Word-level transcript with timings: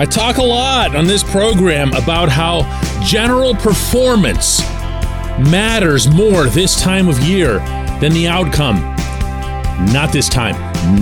I 0.00 0.06
talk 0.06 0.38
a 0.38 0.42
lot 0.42 0.96
on 0.96 1.06
this 1.06 1.22
program 1.22 1.92
about 1.92 2.30
how 2.30 2.62
general 3.04 3.54
performance 3.54 4.60
matters 5.38 6.08
more 6.08 6.46
this 6.46 6.80
time 6.80 7.06
of 7.06 7.18
year 7.20 7.58
than 8.00 8.14
the 8.14 8.26
outcome. 8.26 8.80
Not 9.92 10.10
this 10.10 10.30
time. 10.30 10.56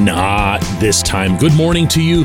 Not 0.05 0.59
this 0.81 1.01
time. 1.01 1.39
Good 1.39 1.55
morning 1.55 1.87
to 1.91 2.03
you. 2.03 2.25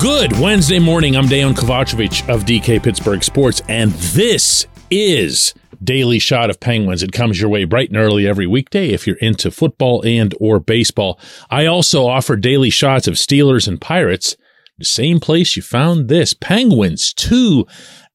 Good 0.00 0.30
Wednesday 0.38 0.78
morning. 0.78 1.16
I'm 1.16 1.26
Dejan 1.26 1.54
Kovacevic 1.54 2.32
of 2.32 2.44
DK 2.44 2.80
Pittsburgh 2.84 3.24
Sports, 3.24 3.60
and 3.68 3.90
this 3.90 4.68
is 4.92 5.54
Daily 5.82 6.20
Shot 6.20 6.50
of 6.50 6.60
Penguins. 6.60 7.02
It 7.02 7.10
comes 7.10 7.40
your 7.40 7.50
way 7.50 7.64
bright 7.64 7.88
and 7.88 7.98
early 7.98 8.28
every 8.28 8.46
weekday 8.46 8.90
if 8.90 9.08
you're 9.08 9.16
into 9.16 9.50
football 9.50 10.06
and 10.06 10.36
or 10.38 10.60
baseball. 10.60 11.18
I 11.50 11.66
also 11.66 12.06
offer 12.06 12.36
daily 12.36 12.70
shots 12.70 13.08
of 13.08 13.14
Steelers 13.14 13.66
and 13.66 13.80
Pirates 13.80 14.36
the 14.78 14.84
same 14.84 15.20
place 15.20 15.56
you 15.56 15.62
found 15.62 16.08
this. 16.08 16.34
Penguins 16.34 17.14
2, 17.14 17.66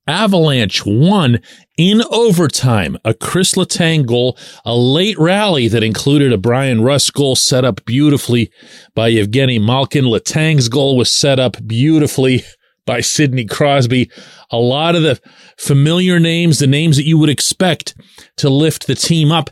Avalanche 0.08 0.86
1 0.86 1.40
in 1.78 2.04
overtime. 2.12 2.98
A 3.04 3.14
Chris 3.14 3.54
Letang 3.54 4.06
goal, 4.06 4.38
a 4.64 4.76
late 4.76 5.18
rally 5.18 5.68
that 5.68 5.84
included 5.84 6.32
a 6.32 6.38
Bryan 6.38 6.84
Rust 6.84 7.14
goal 7.14 7.36
set 7.36 7.66
up 7.66 7.84
beautifully 7.86 8.52
by 8.94 9.12
Evgeny 9.12 9.60
Malkin. 9.64 10.06
Letang's 10.06 10.70
goal 10.70 10.98
was 10.98 11.12
set 11.12 11.40
up 11.40 11.58
beautifully 11.66 12.44
by 12.86 13.02
Sidney 13.02 13.46
Crosby. 13.46 14.12
A 14.52 14.58
lot 14.58 14.96
of 14.96 15.02
the 15.02 15.20
familiar 15.58 16.20
names, 16.20 16.60
the 16.60 16.68
names 16.68 16.98
that 16.98 17.06
you 17.06 17.18
would 17.18 17.30
expect 17.30 17.96
to 18.38 18.50
lift 18.50 18.86
the 18.86 18.96
team 18.96 19.32
up. 19.32 19.50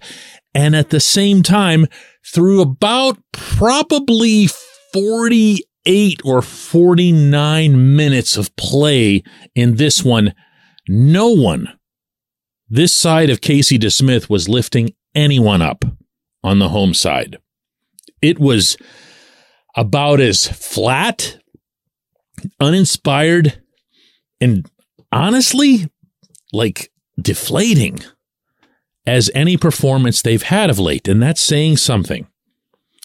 And 0.53 0.75
at 0.75 0.89
the 0.89 0.99
same 0.99 1.41
time, 1.41 1.87
through 2.25 2.61
about 2.61 3.17
probably 3.31 4.49
40 4.93 5.63
48 5.85 6.21
or 6.23 6.41
49 6.41 7.95
minutes 7.95 8.37
of 8.37 8.55
play 8.55 9.23
in 9.55 9.75
this 9.75 10.03
one, 10.03 10.33
no 10.87 11.29
one 11.29 11.69
this 12.69 12.95
side 12.95 13.31
of 13.31 13.41
Casey 13.41 13.79
DeSmith 13.79 14.29
was 14.29 14.47
lifting 14.47 14.93
anyone 15.15 15.61
up 15.61 15.83
on 16.43 16.59
the 16.59 16.69
home 16.69 16.93
side. 16.93 17.39
It 18.21 18.37
was 18.37 18.77
about 19.75 20.19
as 20.19 20.47
flat, 20.47 21.39
uninspired, 22.59 23.61
and 24.39 24.69
honestly, 25.11 25.89
like 26.53 26.91
deflating 27.19 27.99
as 29.05 29.31
any 29.33 29.57
performance 29.57 30.21
they've 30.21 30.43
had 30.43 30.69
of 30.69 30.77
late. 30.77 31.07
And 31.07 31.21
that's 31.23 31.41
saying 31.41 31.77
something 31.77 32.27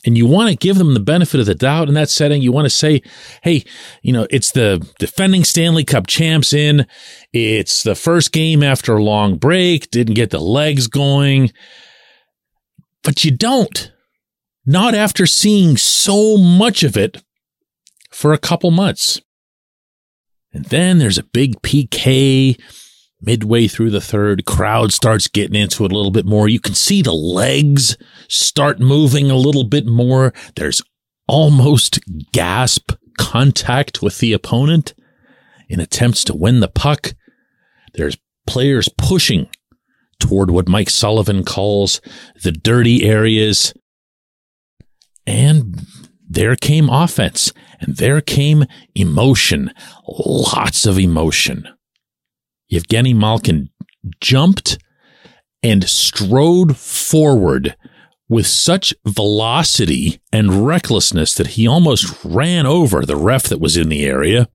and 0.04 0.18
you 0.18 0.26
want 0.26 0.50
to 0.50 0.56
give 0.56 0.76
them 0.76 0.94
the 0.94 1.00
benefit 1.00 1.40
of 1.40 1.46
the 1.46 1.54
doubt 1.54 1.88
in 1.88 1.94
that 1.94 2.10
setting. 2.10 2.42
You 2.42 2.52
want 2.52 2.66
to 2.66 2.70
say, 2.70 3.02
hey, 3.42 3.64
you 4.02 4.12
know, 4.12 4.26
it's 4.30 4.50
the 4.50 4.86
defending 4.98 5.44
Stanley 5.44 5.84
Cup 5.84 6.06
champs 6.06 6.52
in. 6.52 6.86
It's 7.32 7.82
the 7.82 7.94
first 7.94 8.32
game 8.32 8.62
after 8.62 8.94
a 8.94 9.02
long 9.02 9.36
break, 9.36 9.90
didn't 9.90 10.14
get 10.14 10.30
the 10.30 10.40
legs 10.40 10.86
going. 10.86 11.52
But 13.02 13.24
you 13.24 13.30
don't. 13.30 13.90
Not 14.66 14.94
after 14.94 15.26
seeing 15.26 15.76
so 15.76 16.36
much 16.36 16.82
of 16.82 16.96
it 16.96 17.22
for 18.10 18.32
a 18.32 18.38
couple 18.38 18.70
months. 18.70 19.20
And 20.52 20.64
then 20.66 20.98
there's 20.98 21.18
a 21.18 21.24
big 21.24 21.60
PK 21.62 22.58
midway 23.20 23.66
through 23.68 23.90
the 23.90 24.00
third, 24.00 24.44
crowd 24.44 24.92
starts 24.92 25.28
getting 25.28 25.60
into 25.60 25.84
it 25.84 25.92
a 25.92 25.94
little 25.94 26.10
bit 26.10 26.26
more. 26.26 26.48
You 26.48 26.60
can 26.60 26.74
see 26.74 27.02
the 27.02 27.12
legs 27.12 27.96
start 28.28 28.80
moving 28.80 29.30
a 29.30 29.36
little 29.36 29.64
bit 29.64 29.86
more. 29.86 30.32
There's 30.56 30.82
almost 31.26 32.00
gasp 32.32 32.92
contact 33.18 34.02
with 34.02 34.18
the 34.18 34.32
opponent 34.32 34.94
in 35.68 35.80
attempts 35.80 36.24
to 36.24 36.34
win 36.34 36.60
the 36.60 36.68
puck. 36.68 37.14
There's 37.94 38.18
players 38.46 38.88
pushing 38.98 39.48
toward 40.20 40.50
what 40.50 40.68
Mike 40.68 40.90
Sullivan 40.90 41.44
calls 41.44 42.00
the 42.42 42.52
dirty 42.52 43.04
areas. 43.04 43.74
And 45.26 45.86
there 46.28 46.56
came 46.56 46.88
offense 46.88 47.52
and 47.80 47.96
there 47.96 48.20
came 48.20 48.64
emotion, 48.94 49.72
lots 50.06 50.86
of 50.86 50.98
emotion. 50.98 51.68
Evgeny 52.72 53.14
Malkin 53.14 53.70
jumped 54.20 54.78
and 55.62 55.88
strode 55.88 56.76
forward 56.76 57.76
with 58.28 58.46
such 58.46 58.94
velocity 59.06 60.20
and 60.32 60.66
recklessness 60.66 61.34
that 61.34 61.48
he 61.48 61.66
almost 61.66 62.24
ran 62.24 62.66
over 62.66 63.04
the 63.04 63.16
ref 63.16 63.44
that 63.44 63.60
was 63.60 63.76
in 63.76 63.88
the 63.88 64.04
area. 64.04 64.48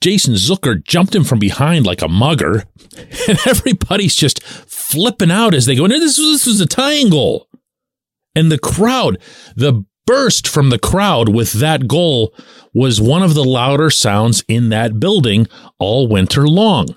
Jason 0.00 0.34
Zucker 0.34 0.84
jumped 0.84 1.14
him 1.14 1.24
from 1.24 1.38
behind 1.38 1.86
like 1.86 2.02
a 2.02 2.08
mugger, 2.08 2.64
and 3.28 3.38
everybody's 3.46 4.14
just 4.14 4.42
flipping 4.42 5.30
out 5.30 5.54
as 5.54 5.66
they 5.66 5.74
go, 5.74 5.88
this, 5.88 6.18
was, 6.18 6.44
this 6.44 6.46
was 6.46 6.60
a 6.60 6.66
tying 6.66 7.08
goal. 7.08 7.48
And 8.34 8.50
the 8.50 8.58
crowd, 8.58 9.18
the 9.56 9.84
burst 10.06 10.46
from 10.46 10.70
the 10.70 10.78
crowd 10.78 11.28
with 11.28 11.52
that 11.54 11.88
goal 11.88 12.34
was 12.72 13.00
one 13.00 13.22
of 13.22 13.34
the 13.34 13.44
louder 13.44 13.90
sounds 13.90 14.44
in 14.48 14.68
that 14.70 15.00
building 15.00 15.46
all 15.78 16.08
winter 16.08 16.46
long. 16.46 16.88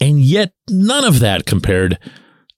And 0.00 0.20
yet 0.20 0.52
none 0.68 1.04
of 1.04 1.20
that 1.20 1.46
compared 1.46 1.98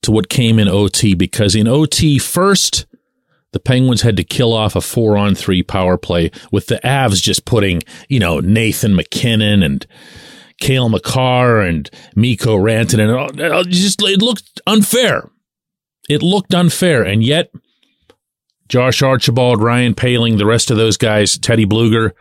to 0.01 0.11
what 0.11 0.29
came 0.29 0.59
in 0.59 0.67
OT 0.67 1.13
because 1.13 1.55
in 1.55 1.67
OT 1.67 2.17
first, 2.19 2.85
the 3.51 3.59
Penguins 3.59 4.01
had 4.01 4.17
to 4.17 4.23
kill 4.23 4.53
off 4.53 4.75
a 4.75 4.81
four 4.81 5.17
on 5.17 5.35
three 5.35 5.63
power 5.63 5.97
play 5.97 6.31
with 6.51 6.67
the 6.67 6.79
Avs 6.83 7.21
just 7.21 7.45
putting, 7.45 7.81
you 8.07 8.19
know, 8.19 8.39
Nathan 8.39 8.95
MacKinnon 8.95 9.63
and 9.63 9.85
Cale 10.61 10.89
Makar 10.89 11.61
and 11.61 11.89
Mikko 12.15 12.57
Rantanen. 12.57 13.29
And 13.31 13.39
it 13.39 13.69
just, 13.69 14.01
it 14.01 14.21
looked 14.21 14.61
unfair. 14.67 15.29
It 16.09 16.21
looked 16.21 16.53
unfair. 16.53 17.03
And 17.03 17.23
yet 17.23 17.51
Josh 18.69 19.01
Archibald, 19.01 19.61
Ryan 19.61 19.95
Poehling, 19.95 20.37
the 20.37 20.45
rest 20.45 20.69
of 20.71 20.77
those 20.77 20.95
guys, 20.95 21.37
Teddy 21.37 21.65
Blueger, 21.65 22.11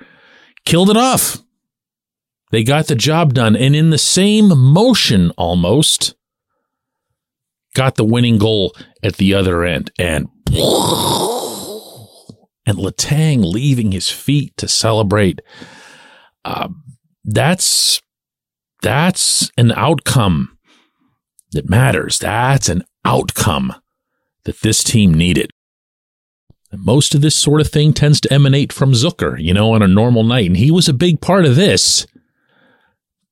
killed 0.65 0.91
it 0.91 0.97
off. 0.97 1.39
They 2.51 2.65
got 2.65 2.87
the 2.87 2.95
job 2.95 3.35
done. 3.35 3.55
And 3.55 3.77
in 3.77 3.91
the 3.91 3.99
same 3.99 4.49
motion 4.59 5.31
almost, 5.33 6.15
got 7.75 7.97
the 7.97 8.05
winning 8.05 8.39
goal 8.39 8.75
at 9.03 9.17
the 9.17 9.35
other 9.35 9.63
end. 9.63 9.93
And 9.99 10.29
and 12.67 12.79
Letang 12.79 13.45
leaving 13.45 13.93
his 13.93 14.11
feet 14.11 14.57
to 14.57 14.69
celebrate. 14.69 15.41
Uh, 16.45 16.69
that's 17.25 18.01
that's 18.81 19.51
an 19.59 19.73
outcome 19.73 20.57
that 21.53 21.69
matters. 21.69 22.19
That's 22.19 22.69
an 22.69 22.85
outcome 23.05 23.75
that 24.45 24.61
this 24.61 24.83
team 24.83 25.13
needed. 25.13 25.51
Most 26.77 27.15
of 27.15 27.23
this 27.23 27.35
sort 27.35 27.61
of 27.61 27.69
thing 27.69 27.93
tends 27.93 28.21
to 28.21 28.33
emanate 28.33 28.73
from 28.73 28.93
Zucker, 28.93 29.41
you 29.41 29.55
know, 29.55 29.73
on 29.73 29.83
a 29.83 29.89
normal 29.89 30.23
night. 30.23 30.47
And 30.47 30.57
he 30.57 30.71
was 30.71 30.89
a 30.89 30.93
big 30.93 31.21
part 31.21 31.47
of 31.47 31.57
this. 31.57 32.07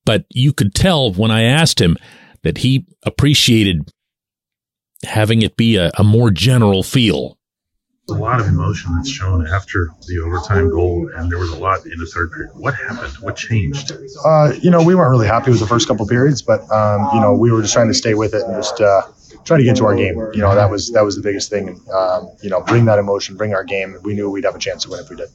But 0.04 0.24
you 0.30 0.52
could 0.52 0.74
tell 0.74 1.12
when 1.12 1.30
I 1.30 1.42
asked 1.42 1.80
him 1.80 1.96
that 2.42 2.58
he 2.58 2.86
appreciated 3.04 3.90
having 5.02 5.42
it 5.42 5.56
be 5.56 5.76
a, 5.76 5.90
a 5.98 6.04
more 6.04 6.30
general 6.30 6.82
feel. 6.82 7.36
A 8.08 8.12
lot 8.12 8.38
of 8.38 8.46
emotion 8.46 8.94
that's 8.94 9.10
shown 9.10 9.48
after 9.48 9.88
the 10.06 10.20
overtime 10.24 10.70
goal, 10.70 11.10
and 11.16 11.30
there 11.30 11.40
was 11.40 11.50
a 11.50 11.58
lot 11.58 11.84
in 11.84 11.98
the 11.98 12.06
third 12.06 12.30
period. 12.30 12.52
What 12.54 12.74
happened? 12.74 13.12
What 13.14 13.34
changed? 13.34 13.90
Uh, 14.24 14.52
you 14.62 14.70
know, 14.70 14.82
we 14.82 14.94
weren't 14.94 15.10
really 15.10 15.26
happy 15.26 15.50
with 15.50 15.58
the 15.58 15.66
first 15.66 15.88
couple 15.88 16.06
periods, 16.06 16.40
but 16.40 16.60
um, 16.70 17.08
you 17.12 17.20
know, 17.20 17.34
we 17.34 17.50
were 17.50 17.62
just 17.62 17.74
trying 17.74 17.88
to 17.88 17.94
stay 17.94 18.14
with 18.14 18.32
it 18.32 18.42
and 18.42 18.54
just 18.54 18.80
uh, 18.80 19.02
try 19.46 19.56
to 19.56 19.64
get 19.64 19.76
to 19.76 19.86
our 19.86 19.94
game. 19.94 20.16
You 20.34 20.40
know, 20.40 20.54
that 20.54 20.70
was 20.70 20.90
that 20.92 21.04
was 21.04 21.16
the 21.16 21.22
biggest 21.22 21.48
thing. 21.48 21.80
Um, 21.94 22.30
you 22.42 22.50
know, 22.50 22.60
bring 22.60 22.84
that 22.86 22.98
emotion, 22.98 23.36
bring 23.36 23.54
our 23.54 23.64
game. 23.64 23.96
We 24.02 24.14
knew 24.14 24.28
we'd 24.30 24.44
have 24.44 24.56
a 24.56 24.58
chance 24.58 24.82
to 24.82 24.90
win 24.90 25.00
if 25.00 25.08
we 25.08 25.16
did. 25.16 25.28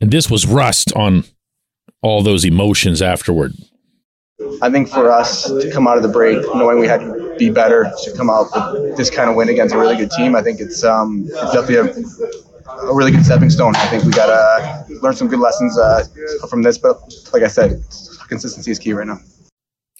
And 0.00 0.10
this 0.10 0.30
was 0.30 0.46
Rust 0.46 0.92
on 0.94 1.24
all 2.02 2.22
those 2.22 2.44
emotions 2.44 3.00
afterward. 3.00 3.54
I 4.60 4.70
think 4.70 4.88
for 4.88 5.10
us 5.10 5.44
to 5.44 5.70
come 5.72 5.88
out 5.88 5.96
of 5.96 6.02
the 6.02 6.10
break 6.10 6.42
knowing 6.54 6.78
we 6.78 6.86
had 6.86 7.00
to 7.00 7.34
be 7.38 7.48
better 7.48 7.90
to 8.04 8.12
come 8.16 8.28
out 8.28 8.48
with 8.74 8.96
this 8.96 9.08
kind 9.08 9.30
of 9.30 9.36
win 9.36 9.48
against 9.48 9.74
a 9.74 9.78
really 9.78 9.96
good 9.96 10.10
team, 10.10 10.36
I 10.36 10.42
think 10.42 10.60
it's, 10.60 10.84
um, 10.84 11.24
it's 11.26 11.52
definitely 11.52 11.76
a, 11.76 12.86
a, 12.86 12.94
really 12.94 13.12
good 13.12 13.24
stepping 13.24 13.48
stone. 13.48 13.74
I 13.76 13.86
think 13.86 14.04
we 14.04 14.10
got 14.12 14.26
to 14.26 14.94
learn 15.00 15.16
some 15.16 15.28
good 15.28 15.38
lessons 15.38 15.78
uh, 15.78 16.04
from 16.50 16.62
this. 16.62 16.76
But 16.76 17.00
like 17.32 17.42
I 17.42 17.48
said, 17.48 17.82
consistency 18.28 18.70
is 18.70 18.78
key 18.78 18.92
right 18.92 19.06
now. 19.06 19.20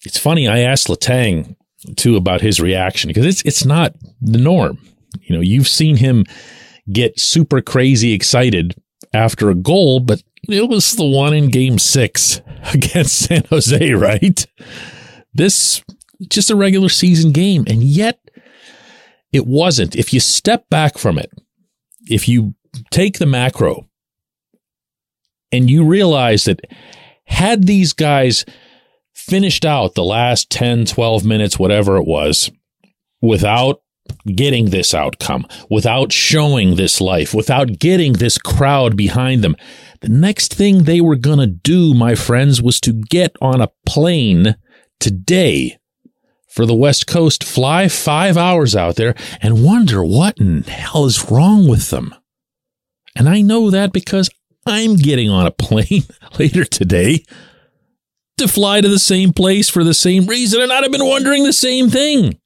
It's 0.05 0.19
funny. 0.19 0.47
I 0.47 0.59
asked 0.59 0.89
Letang 0.89 1.57
too 1.97 2.17
about 2.17 2.41
his 2.41 2.61
reaction 2.61 3.09
because 3.09 3.27
it's 3.27 3.43
it's 3.43 3.65
not 3.65 3.95
the 4.21 4.39
norm. 4.39 4.79
You 5.23 5.35
know, 5.37 5.43
you've 5.43 5.69
seen 5.69 5.97
him 5.97 6.25
get 6.93 7.19
super 7.19 7.61
crazy 7.61 8.13
excited 8.13 8.75
after 9.13 9.51
a 9.51 9.55
goal, 9.55 10.01
but 10.01 10.23
it 10.49 10.69
was 10.69 10.95
the 10.95 11.07
one 11.07 11.35
in 11.35 11.51
game 11.51 11.79
six 11.79 12.41
against 12.75 13.27
San 13.27 13.45
Jose, 13.51 13.93
right? 13.93 14.47
This 15.35 15.83
just 16.29 16.51
a 16.51 16.57
regular 16.57 16.89
season 16.89 17.33
game. 17.33 17.65
And 17.67 17.83
yet 17.83 18.21
it 19.33 19.47
wasn't. 19.47 19.97
If 19.97 20.13
you 20.13 20.21
step 20.21 20.69
back 20.71 20.99
from 20.99 21.19
it, 21.19 21.31
if 22.09 22.29
you 22.29 22.55
take 22.91 23.19
the 23.19 23.27
macro 23.27 23.89
and 25.53 25.71
you 25.71 25.85
realize 25.85 26.45
that 26.45 26.61
had 27.25 27.67
these 27.67 27.93
guys 27.93 28.45
finished 29.29 29.65
out 29.65 29.95
the 29.95 30.05
last 30.05 30.51
10, 30.51 30.87
12 30.87 31.25
minutes, 31.25 31.59
whatever 31.59 31.97
it 31.97 32.07
was, 32.07 32.51
without 33.21 33.81
getting 34.35 34.67
this 34.67 34.95
outcome, 34.95 35.47
without 35.69 36.13
showing 36.13 36.77
this 36.77 37.01
life, 37.01 37.35
without 37.35 37.79
getting 37.79 38.15
this 38.15 38.39
crowd 38.39 38.97
behind 38.97 39.43
them. 39.43 39.57
The 40.01 40.09
next 40.09 40.55
thing 40.55 40.85
they 40.85 41.01
were 41.01 41.17
going 41.17 41.41
to 41.41 41.47
do, 41.47 41.93
my 41.93 42.15
friends, 42.15 42.63
was 42.63 42.81
to 42.81 42.93
get 42.93 43.37
on 43.41 43.61
a 43.61 43.71
plane 43.85 44.57
today 45.01 45.79
for 46.49 46.65
the 46.65 46.75
West 46.75 47.07
Coast, 47.07 47.43
fly 47.43 47.89
five 47.89 48.37
hours 48.37 48.77
out 48.77 48.97
there 48.97 49.15
and 49.43 49.65
wonder 49.65 50.05
what 50.05 50.39
in 50.39 50.63
hell 50.63 51.05
is 51.05 51.31
wrong 51.31 51.69
with 51.69 51.91
them. 51.91 52.15
And 53.17 53.29
I 53.29 53.41
know 53.43 53.71
that 53.71 53.93
because 53.93 54.31
I'm 54.67 54.97
getting 54.97 55.31
on 55.31 55.47
a 55.47 55.51
plane 55.51 56.05
later 56.39 56.65
today 56.65 57.25
to 58.39 58.49
fly 58.49 58.81
to 58.81 58.89
the 58.89 58.99
same 58.99 59.33
place 59.33 59.69
for 59.69 59.85
the 59.85 59.95
same 59.95 60.27
reason, 60.27 60.61
and 60.61 60.73
I'd 60.73 60.83
have 60.83 60.93
been 60.93 61.07
wondering 61.07 61.45
the 61.45 61.53
same 61.53 61.89
thing 61.91 62.39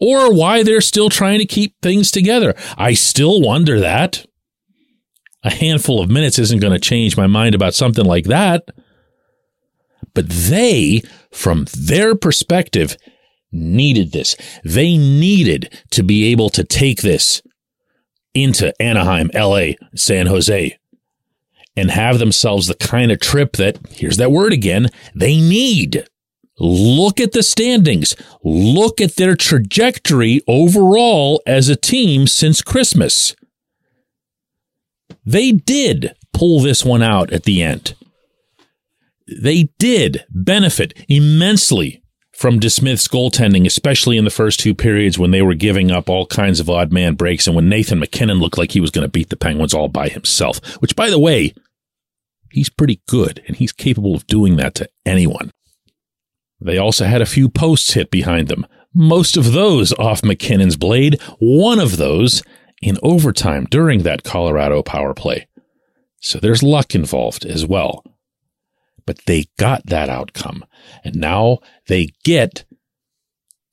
or 0.00 0.32
why 0.32 0.62
they're 0.62 0.80
still 0.80 1.10
trying 1.10 1.38
to 1.38 1.46
keep 1.46 1.74
things 1.82 2.10
together. 2.10 2.54
I 2.76 2.94
still 2.94 3.40
wonder 3.40 3.78
that. 3.80 4.26
A 5.42 5.50
handful 5.50 6.00
of 6.00 6.10
minutes 6.10 6.38
isn't 6.38 6.60
going 6.60 6.72
to 6.72 6.78
change 6.78 7.16
my 7.16 7.26
mind 7.26 7.54
about 7.54 7.74
something 7.74 8.04
like 8.04 8.24
that. 8.24 8.64
But 10.14 10.28
they, 10.28 11.02
from 11.30 11.66
their 11.78 12.14
perspective, 12.14 12.96
needed 13.52 14.12
this. 14.12 14.36
They 14.64 14.96
needed 14.96 15.72
to 15.92 16.02
be 16.02 16.30
able 16.32 16.50
to 16.50 16.64
take 16.64 17.02
this 17.02 17.42
into 18.34 18.72
Anaheim, 18.80 19.30
LA, 19.34 19.72
San 19.94 20.26
Jose, 20.26 20.78
and 21.76 21.90
have 21.90 22.18
themselves 22.18 22.66
the 22.66 22.74
kind 22.74 23.10
of 23.10 23.20
trip 23.20 23.52
that, 23.52 23.78
here's 23.90 24.16
that 24.16 24.32
word 24.32 24.52
again, 24.52 24.88
they 25.14 25.40
need. 25.40 26.04
Look 26.58 27.20
at 27.20 27.32
the 27.32 27.42
standings. 27.42 28.14
Look 28.44 29.00
at 29.00 29.16
their 29.16 29.34
trajectory 29.34 30.42
overall 30.46 31.42
as 31.46 31.68
a 31.68 31.76
team 31.76 32.26
since 32.26 32.60
Christmas. 32.60 33.34
They 35.24 35.52
did 35.52 36.14
pull 36.32 36.60
this 36.60 36.84
one 36.84 37.02
out 37.02 37.32
at 37.32 37.44
the 37.44 37.62
end. 37.62 37.94
They 39.26 39.70
did 39.78 40.24
benefit 40.28 40.92
immensely 41.08 41.99
from 42.40 42.58
DeSmith's 42.58 43.06
goaltending, 43.06 43.66
especially 43.66 44.16
in 44.16 44.24
the 44.24 44.30
first 44.30 44.60
two 44.60 44.74
periods 44.74 45.18
when 45.18 45.30
they 45.30 45.42
were 45.42 45.52
giving 45.52 45.90
up 45.90 46.08
all 46.08 46.24
kinds 46.24 46.58
of 46.58 46.70
odd 46.70 46.90
man 46.90 47.12
breaks 47.12 47.46
and 47.46 47.54
when 47.54 47.68
Nathan 47.68 47.98
MacKinnon 47.98 48.38
looked 48.38 48.56
like 48.56 48.72
he 48.72 48.80
was 48.80 48.90
going 48.90 49.04
to 49.04 49.10
beat 49.10 49.28
the 49.28 49.36
Penguins 49.36 49.74
all 49.74 49.88
by 49.88 50.08
himself, 50.08 50.58
which, 50.76 50.96
by 50.96 51.10
the 51.10 51.18
way, 51.18 51.52
he's 52.50 52.70
pretty 52.70 53.02
good 53.06 53.42
and 53.46 53.58
he's 53.58 53.72
capable 53.72 54.14
of 54.14 54.26
doing 54.26 54.56
that 54.56 54.74
to 54.76 54.88
anyone. 55.04 55.50
They 56.58 56.78
also 56.78 57.04
had 57.04 57.20
a 57.20 57.26
few 57.26 57.50
posts 57.50 57.92
hit 57.92 58.10
behind 58.10 58.48
them, 58.48 58.66
most 58.94 59.36
of 59.36 59.52
those 59.52 59.92
off 59.92 60.24
MacKinnon's 60.24 60.76
blade, 60.76 61.20
one 61.40 61.78
of 61.78 61.98
those 61.98 62.42
in 62.80 62.96
overtime 63.02 63.66
during 63.70 64.02
that 64.04 64.24
Colorado 64.24 64.82
power 64.82 65.12
play. 65.12 65.46
So 66.22 66.38
there's 66.38 66.62
luck 66.62 66.94
involved 66.94 67.44
as 67.44 67.66
well. 67.66 68.02
But 69.10 69.26
they 69.26 69.46
got 69.58 69.86
that 69.86 70.08
outcome. 70.08 70.64
And 71.02 71.16
now 71.16 71.58
they 71.88 72.10
get 72.22 72.64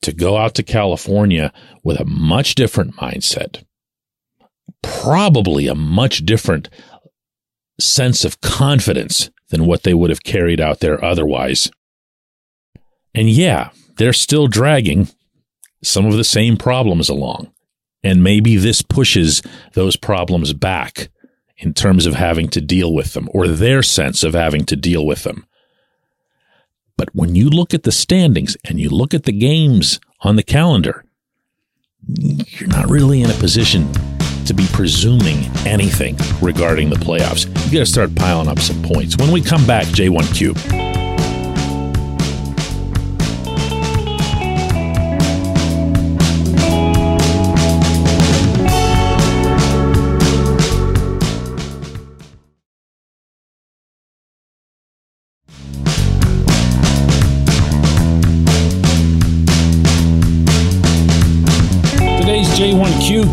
to 0.02 0.12
go 0.12 0.36
out 0.36 0.56
to 0.56 0.64
California 0.64 1.52
with 1.84 2.00
a 2.00 2.04
much 2.04 2.56
different 2.56 2.96
mindset. 2.96 3.62
Probably 4.82 5.68
a 5.68 5.76
much 5.76 6.26
different 6.26 6.68
sense 7.78 8.24
of 8.24 8.40
confidence 8.40 9.30
than 9.50 9.64
what 9.64 9.84
they 9.84 9.94
would 9.94 10.10
have 10.10 10.24
carried 10.24 10.60
out 10.60 10.80
there 10.80 11.04
otherwise. 11.04 11.70
And 13.14 13.30
yeah, 13.30 13.70
they're 13.96 14.12
still 14.12 14.48
dragging 14.48 15.06
some 15.84 16.04
of 16.04 16.14
the 16.14 16.24
same 16.24 16.56
problems 16.56 17.08
along. 17.08 17.52
And 18.02 18.24
maybe 18.24 18.56
this 18.56 18.82
pushes 18.82 19.40
those 19.74 19.94
problems 19.94 20.52
back 20.52 21.10
in 21.58 21.74
terms 21.74 22.06
of 22.06 22.14
having 22.14 22.48
to 22.48 22.60
deal 22.60 22.94
with 22.94 23.14
them 23.14 23.28
or 23.32 23.48
their 23.48 23.82
sense 23.82 24.22
of 24.22 24.34
having 24.34 24.64
to 24.64 24.76
deal 24.76 25.04
with 25.04 25.24
them. 25.24 25.46
But 26.96 27.14
when 27.14 27.34
you 27.34 27.48
look 27.48 27.74
at 27.74 27.84
the 27.84 27.92
standings 27.92 28.56
and 28.64 28.80
you 28.80 28.88
look 28.90 29.14
at 29.14 29.24
the 29.24 29.32
games 29.32 30.00
on 30.22 30.36
the 30.36 30.42
calendar, 30.42 31.04
you're 32.06 32.68
not 32.68 32.88
really 32.88 33.22
in 33.22 33.30
a 33.30 33.34
position 33.34 33.92
to 34.46 34.54
be 34.54 34.66
presuming 34.72 35.44
anything 35.66 36.16
regarding 36.40 36.90
the 36.90 36.96
playoffs. 36.96 37.46
You 37.66 37.78
got 37.78 37.80
to 37.80 37.86
start 37.86 38.14
piling 38.14 38.48
up 38.48 38.58
some 38.58 38.82
points. 38.82 39.16
When 39.16 39.30
we 39.30 39.40
come 39.40 39.66
back, 39.66 39.86
J1Q. 39.86 40.97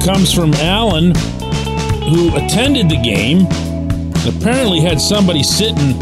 Comes 0.05 0.31
from 0.31 0.53
Alan, 0.53 1.15
who 2.05 2.35
attended 2.35 2.89
the 2.89 3.01
game. 3.03 3.47
Apparently, 4.27 4.79
had 4.79 5.01
somebody 5.01 5.41
sitting 5.41 5.97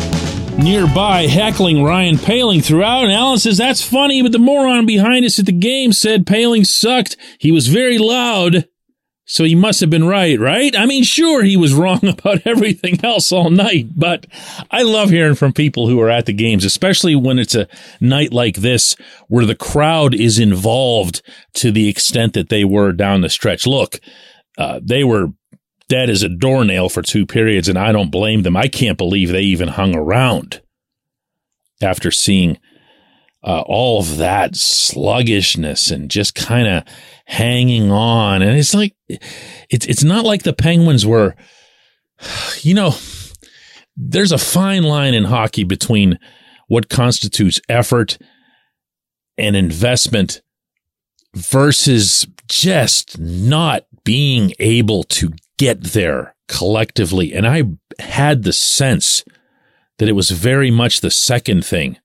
nearby 0.62 1.26
heckling 1.28 1.84
Ryan 1.84 2.18
Poehling 2.18 2.62
throughout. 2.62 3.06
And 3.06 3.14
Alan 3.14 3.40
says, 3.40 3.58
That's 3.58 3.82
funny, 3.82 4.22
but 4.22 4.34
the 4.34 4.40
moron 4.40 4.86
behind 4.86 5.24
us 5.24 5.40
at 5.40 5.46
the 5.46 5.54
game 5.54 5.94
said 5.94 6.26
Poehling 6.26 6.68
sucked. 6.68 7.16
He 7.38 7.54
was 7.54 7.68
very 7.68 7.98
loud. 7.98 8.68
So 9.26 9.46
he 9.46 9.56
must 9.56 9.80
have 9.80 9.90
been 9.90 10.06
right, 10.06 10.38
right? 10.38 10.78
I 10.78 10.86
mean, 10.86 11.04
sure, 11.04 11.44
he 11.44 11.56
was 11.56 11.74
wrong 11.74 12.06
about 12.08 12.46
everything 12.46 13.04
else 13.04 13.32
all 13.32 13.50
night, 13.50 13.88
but 13.96 14.26
I 14.70 14.84
love 14.84 15.10
hearing 15.10 15.36
from 15.36 15.54
people 15.54 15.88
who 15.88 16.00
are 16.02 16.10
at 16.10 16.26
the 16.26 16.34
games, 16.34 16.66
especially 16.66 17.16
when 17.16 17.40
it's 17.40 17.56
a 17.56 17.68
night 18.02 18.34
like 18.34 18.58
this 18.58 18.96
where 19.28 19.46
the 19.46 19.56
crowd 19.56 20.14
is 20.14 20.40
involved 20.40 21.22
to 21.56 21.72
the 21.72 21.88
extent 21.88 22.34
that 22.34 22.50
they 22.50 22.64
were 22.64 22.92
down 22.92 23.22
the 23.22 23.30
stretch. 23.30 23.66
Look, 23.66 24.00
uh, 24.58 24.80
they 24.84 25.04
were 25.04 25.30
dead 25.88 26.10
as 26.10 26.24
a 26.24 26.30
doornail 26.30 26.90
for 26.90 27.02
two 27.02 27.26
periods, 27.26 27.70
and 27.70 27.78
I 27.78 27.92
don't 27.92 28.12
blame 28.12 28.44
them. 28.44 28.58
I 28.58 28.68
can't 28.68 28.98
believe 28.98 29.30
they 29.30 29.42
even 29.42 29.70
hung 29.70 29.96
around 29.96 30.62
after 31.82 32.12
seeing 32.12 32.60
uh, 33.44 33.62
all 33.66 34.00
of 34.00 34.18
that 34.18 34.56
sluggishness 34.56 35.92
and 35.92 36.10
just 36.10 36.36
kind 36.36 36.68
of 36.68 36.84
hanging 37.26 37.92
on. 37.92 38.42
And 38.42 38.58
it's 38.58 38.74
like, 38.74 38.96
it's, 39.70 39.86
it's 39.86 40.04
not 40.04 40.26
like 40.26 40.44
the 40.44 40.54
Penguins 40.54 41.06
were, 41.06 41.36
you 42.62 42.74
know, 42.74 42.96
there's 43.96 44.32
a 44.32 44.38
fine 44.38 44.84
line 44.84 45.14
in 45.14 45.26
hockey 45.26 45.64
between 45.64 46.18
what 46.68 46.90
constitutes 46.90 47.60
effort 47.70 48.18
and 49.38 49.56
investment 49.56 50.42
versus 51.36 52.28
just 52.48 53.20
not 53.20 53.86
being 54.04 54.54
able 54.60 55.04
to 55.04 55.32
get 55.58 55.84
there 55.84 56.36
collectively. 56.48 57.34
And 57.34 57.48
I 57.48 57.64
had 58.00 58.44
the 58.44 58.54
sense 58.54 59.24
that 59.98 60.10
it 60.10 60.14
was 60.14 60.32
very 60.32 60.72
much 60.72 61.02
the 61.02 61.12
second 61.12 61.66
thing 61.66 61.98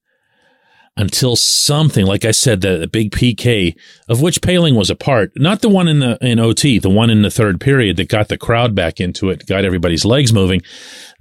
until 0.99 1.37
something, 1.37 2.05
like 2.05 2.25
I 2.25 2.31
said, 2.31 2.59
the, 2.59 2.77
the, 2.77 2.87
big 2.87 3.11
PK 3.13 3.73
of 4.09 4.21
which 4.21 4.41
Poehling 4.41 4.75
was 4.75 4.89
a 4.89 4.95
part, 4.95 5.31
not 5.37 5.61
the 5.61 5.69
one 5.69 5.87
in 5.87 5.99
the 5.99 6.17
in 6.19 6.39
OT, 6.39 6.77
the 6.77 6.89
one 6.89 7.09
in 7.09 7.21
the 7.21 7.31
third 7.31 7.61
period 7.61 7.95
that 7.95 8.09
got 8.09 8.27
the 8.27 8.37
crowd 8.37 8.75
back 8.75 8.99
into 8.99 9.29
it, 9.29 9.47
got 9.47 9.63
everybody's 9.63 10.03
legs 10.03 10.33
moving. 10.33 10.61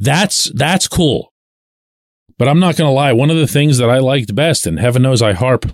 That's 0.00 0.50
that's 0.52 0.88
cool. 0.88 1.32
But 2.38 2.48
I'm 2.48 2.58
not 2.58 2.76
going 2.76 2.88
to 2.88 2.92
lie, 2.92 3.12
one 3.12 3.30
of 3.30 3.36
the 3.36 3.46
things 3.46 3.78
that 3.78 3.88
I 3.88 3.98
liked 3.98 4.34
best, 4.34 4.66
and 4.66 4.80
heaven 4.80 5.02
knows 5.02 5.22
I 5.22 5.32
harp 5.32 5.66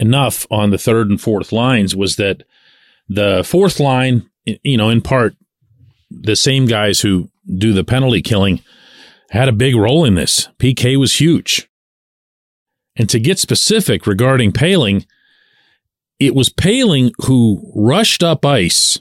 enough 0.00 0.44
on 0.50 0.70
the 0.70 0.78
third 0.78 1.08
and 1.08 1.20
fourth 1.20 1.52
lines, 1.52 1.94
was 1.94 2.16
that 2.16 2.42
the 3.08 3.44
fourth 3.44 3.78
line, 3.78 4.28
you 4.44 4.76
know, 4.76 4.90
in 4.90 5.02
part, 5.02 5.36
the 6.10 6.36
same 6.36 6.66
guys 6.66 7.00
who 7.00 7.30
do 7.56 7.72
the 7.72 7.84
penalty 7.84 8.22
killing 8.22 8.60
had 9.30 9.48
a 9.48 9.52
big 9.52 9.76
role 9.76 10.04
in 10.04 10.16
this. 10.16 10.48
PK 10.58 10.96
was 10.98 11.20
huge. 11.20 11.68
And 12.96 13.08
to 13.10 13.18
get 13.18 13.38
specific 13.38 14.06
regarding 14.06 14.52
Poehling, 14.52 15.06
it 16.18 16.34
was 16.34 16.48
Poehling 16.48 17.12
who 17.26 17.72
rushed 17.74 18.22
up 18.22 18.44
ice 18.44 19.00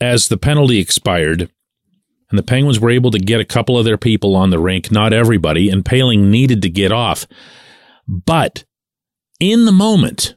as 0.00 0.28
the 0.28 0.36
penalty 0.36 0.78
expired. 0.78 1.50
And 2.30 2.38
the 2.38 2.44
Penguins 2.44 2.80
were 2.80 2.90
able 2.90 3.10
to 3.10 3.18
get 3.18 3.40
a 3.40 3.44
couple 3.44 3.78
of 3.78 3.84
their 3.84 3.98
people 3.98 4.34
on 4.34 4.50
the 4.50 4.58
rink, 4.58 4.90
not 4.90 5.12
everybody, 5.12 5.68
and 5.68 5.84
Poehling 5.84 6.30
needed 6.30 6.62
to 6.62 6.70
get 6.70 6.92
off. 6.92 7.26
But 8.06 8.64
in 9.40 9.64
the 9.64 9.72
moment 9.72 10.36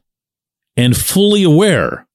and 0.76 0.96
fully 0.96 1.44
aware 1.44 2.08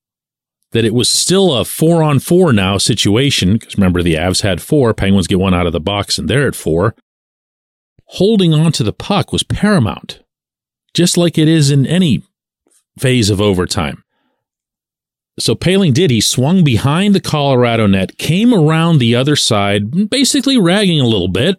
that 0.73 0.85
it 0.85 0.95
was 0.95 1.09
still 1.09 1.55
a 1.55 1.65
four 1.65 2.03
on 2.03 2.19
four 2.19 2.53
now 2.53 2.79
situation, 2.79 3.55
because 3.55 3.77
remember 3.77 4.03
the 4.03 4.15
Avs 4.15 4.43
had 4.43 4.63
four, 4.63 4.95
Penguins 4.95 5.27
get 5.27 5.39
one 5.39 5.55
out 5.55 5.67
of 5.67 5.73
the 5.73 5.81
box 5.81 6.19
and 6.19 6.29
they're 6.29 6.49
at 6.49 6.57
four. 6.57 6.95
Holding 8.07 8.53
on 8.55 8.73
to 8.73 8.83
the 8.83 8.93
puck 8.93 9.33
was 9.33 9.43
paramount 9.43 10.22
just 10.95 11.17
like 11.17 11.39
it 11.39 11.49
is 11.49 11.71
in 11.71 11.87
any 11.87 12.23
phase 12.99 13.31
of 13.31 13.41
overtime. 13.41 14.03
So 15.39 15.55
Poehling 15.55 15.95
did. 15.95 16.11
He 16.11 16.21
swung 16.21 16.63
behind 16.63 17.15
the 17.15 17.21
Colorado 17.21 17.87
net, 17.87 18.19
came 18.19 18.53
around 18.53 18.99
the 18.99 19.15
other 19.15 19.37
side, 19.37 20.11
basically 20.11 20.59
ragging 20.59 21.01
a 21.01 21.07
little 21.07 21.29
bit, 21.29 21.57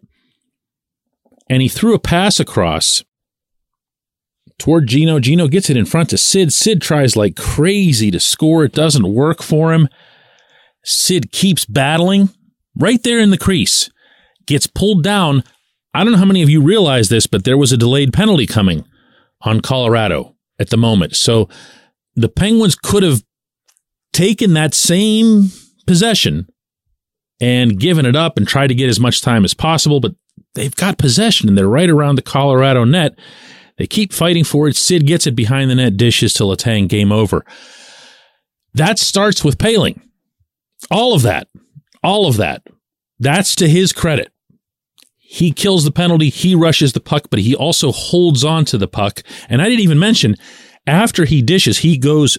and 1.50 1.62
he 1.62 1.68
threw 1.68 1.94
a 1.96 2.00
pass 2.00 2.40
across 2.40 3.04
toward 4.60 4.88
Gino. 4.88 5.20
Gino 5.20 5.48
gets 5.48 5.70
it 5.70 5.78
in 5.78 5.86
front 5.86 6.12
to 6.12 6.18
Sid. 6.18 6.54
Sid 6.54 6.82
tries 6.82 7.16
like 7.16 7.36
crazy 7.36 8.12
to 8.12 8.20
score. 8.20 8.64
It 8.64 8.74
doesn't 8.74 9.14
work 9.14 9.42
for 9.42 9.74
him. 9.74 9.90
Sid 10.86 11.32
keeps 11.32 11.66
battling 11.66 12.30
right 12.78 13.02
there 13.04 13.20
in 13.20 13.32
the 13.32 13.38
crease, 13.38 13.90
gets 14.46 14.68
pulled 14.68 15.04
down. 15.04 15.44
I 15.96 16.04
don't 16.04 16.14
know 16.14 16.20
how 16.20 16.26
many 16.26 16.44
of 16.44 16.50
you 16.50 16.62
realize 16.62 17.10
this, 17.10 17.26
but 17.26 17.44
there 17.44 17.58
was 17.58 17.72
a 17.72 17.78
delayed 17.78 18.14
penalty 18.14 18.46
coming 18.46 18.86
on 19.44 19.62
Colorado 19.62 20.36
at 20.60 20.70
the 20.70 20.78
moment. 20.78 21.16
So 21.16 21.50
the 22.16 22.30
Penguins 22.30 22.76
could 22.76 23.04
have 23.04 23.24
taken 24.12 24.54
that 24.54 24.74
same 24.74 25.50
possession 25.88 26.48
and 27.42 27.80
given 27.80 28.06
it 28.06 28.16
up 28.16 28.38
and 28.38 28.48
tried 28.48 28.68
to 28.68 28.76
get 28.76 28.90
as 28.90 29.00
much 29.00 29.22
time 29.22 29.44
as 29.44 29.54
possible, 29.54 30.00
but 30.00 30.16
they've 30.56 30.76
got 30.76 30.98
possession 30.98 31.50
and 31.50 31.58
they're 31.58 31.68
right 31.68 31.90
around 31.90 32.16
the 32.16 32.22
Colorado 32.22 32.84
net. 32.84 33.18
They 33.78 33.88
keep 33.88 34.14
fighting 34.14 34.44
for 34.44 34.68
it. 34.68 34.76
Sid 34.76 35.08
gets 35.08 35.26
it 35.26 35.36
behind 35.36 35.70
the 35.70 35.76
net, 35.76 35.98
dishes 35.98 36.34
to 36.36 36.44
Letang, 36.44 36.88
game 36.88 37.12
over. 37.12 37.44
That 38.74 39.00
starts 39.00 39.44
with 39.44 39.58
Poehling. 39.58 40.02
All 40.92 41.14
of 41.14 41.22
that. 41.24 41.48
All 42.04 42.28
of 42.28 42.38
that. 42.38 42.68
That's 43.20 43.56
to 43.56 43.70
his 43.70 43.94
credit. 43.94 44.33
He 45.34 45.52
kills 45.52 45.84
the 45.84 45.92
penalty. 45.92 46.30
He 46.30 46.54
rushes 46.54 46.94
the 46.94 47.00
puck, 47.00 47.24
but 47.32 47.40
he 47.40 47.56
also 47.56 47.92
holds 47.92 48.44
on 48.44 48.66
to 48.66 48.78
the 48.78 48.88
puck. 48.88 49.24
And 49.50 49.64
I 49.64 49.66
didn't 49.66 49.82
even 49.82 49.98
mention 49.98 50.36
after 50.86 51.26
he 51.26 51.42
dishes, 51.42 51.80
he 51.80 51.98
goes 51.98 52.38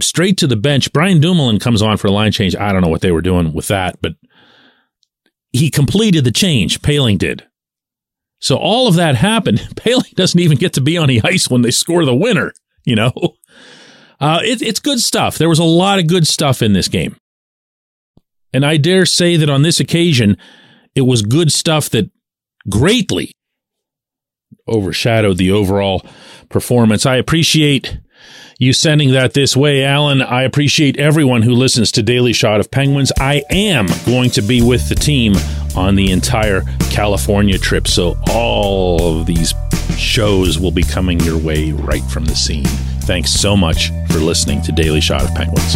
straight 0.00 0.38
to 0.38 0.46
the 0.46 0.54
bench. 0.54 0.92
Brian 0.92 1.20
Dumoulin 1.20 1.58
comes 1.58 1.82
on 1.82 1.96
for 1.96 2.06
a 2.06 2.12
line 2.12 2.30
change. 2.30 2.54
I 2.54 2.72
don't 2.72 2.82
know 2.82 2.88
what 2.88 3.00
they 3.00 3.10
were 3.10 3.20
doing 3.20 3.52
with 3.52 3.66
that, 3.66 4.00
but 4.00 4.12
he 5.50 5.72
completed 5.72 6.22
the 6.22 6.30
change. 6.30 6.80
Poehling 6.82 7.18
did. 7.18 7.44
So 8.38 8.54
all 8.54 8.86
of 8.86 8.94
that 8.94 9.16
happened. 9.16 9.58
Poehling 9.74 10.14
doesn't 10.14 10.38
even 10.38 10.56
get 10.56 10.72
to 10.74 10.80
be 10.80 10.96
on 10.96 11.08
the 11.08 11.22
ice 11.24 11.50
when 11.50 11.62
they 11.62 11.72
score 11.72 12.04
the 12.04 12.14
winner, 12.14 12.52
you 12.84 12.94
know? 12.94 13.12
Uh, 14.20 14.38
it, 14.44 14.62
it's 14.62 14.78
good 14.78 15.00
stuff. 15.00 15.36
There 15.36 15.48
was 15.48 15.58
a 15.58 15.64
lot 15.64 15.98
of 15.98 16.06
good 16.06 16.28
stuff 16.28 16.62
in 16.62 16.74
this 16.74 16.86
game. 16.86 17.16
And 18.52 18.64
I 18.64 18.76
dare 18.76 19.04
say 19.04 19.36
that 19.36 19.50
on 19.50 19.62
this 19.62 19.80
occasion, 19.80 20.38
it 20.94 21.02
was 21.02 21.22
good 21.22 21.50
stuff 21.50 21.90
that 21.90 22.08
greatly 22.68 23.32
overshadowed 24.68 25.38
the 25.38 25.52
overall 25.52 26.04
performance. 26.48 27.06
I 27.06 27.16
appreciate 27.16 27.98
you 28.58 28.72
sending 28.72 29.12
that 29.12 29.34
this 29.34 29.56
way, 29.56 29.84
Alan. 29.84 30.22
I 30.22 30.42
appreciate 30.42 30.96
everyone 30.96 31.42
who 31.42 31.52
listens 31.52 31.92
to 31.92 32.02
Daily 32.02 32.32
Shot 32.32 32.58
of 32.60 32.70
Penguins. 32.70 33.12
I 33.18 33.42
am 33.50 33.86
going 34.06 34.30
to 34.30 34.42
be 34.42 34.62
with 34.62 34.88
the 34.88 34.94
team 34.94 35.34
on 35.76 35.94
the 35.94 36.10
entire 36.10 36.62
California 36.90 37.58
trip, 37.58 37.86
so 37.86 38.16
all 38.30 39.20
of 39.20 39.26
these 39.26 39.52
shows 39.96 40.58
will 40.58 40.70
be 40.70 40.82
coming 40.82 41.20
your 41.20 41.38
way 41.38 41.72
right 41.72 42.04
from 42.04 42.24
the 42.24 42.34
scene. 42.34 42.64
Thanks 43.02 43.30
so 43.30 43.56
much 43.56 43.90
for 44.10 44.18
listening 44.18 44.62
to 44.62 44.72
Daily 44.72 45.00
Shot 45.00 45.22
of 45.22 45.34
Penguins. 45.34 45.74